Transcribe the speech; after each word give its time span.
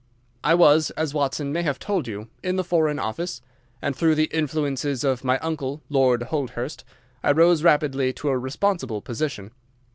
"I 0.43 0.55
was, 0.55 0.89
as 0.97 1.13
Watson 1.13 1.53
may 1.53 1.61
have 1.61 1.77
told 1.77 2.07
you, 2.07 2.27
in 2.43 2.55
the 2.55 2.63
Foreign 2.63 2.97
Office, 2.97 3.39
and 3.83 3.95
through 3.95 4.15
the 4.15 4.31
influences 4.33 5.03
of 5.03 5.23
my 5.23 5.37
uncle, 5.37 5.83
Lord 5.89 6.23
Holdhurst, 6.23 6.83
I 7.23 7.31
rose 7.31 7.61
rapidly 7.61 8.11
to 8.13 8.29
a 8.29 8.37
responsible 8.39 9.01
position. 9.01 9.51